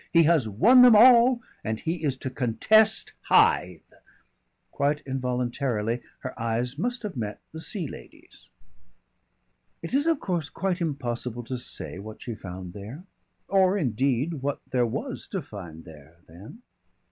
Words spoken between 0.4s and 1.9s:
won them all and